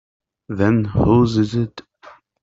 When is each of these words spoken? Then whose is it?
Then 0.49 0.83
whose 0.83 1.37
is 1.37 1.53
it? 1.53 1.81